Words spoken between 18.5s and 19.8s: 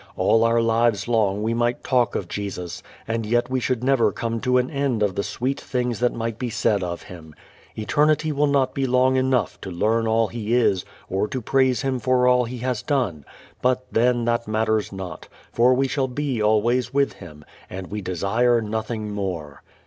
nothing more."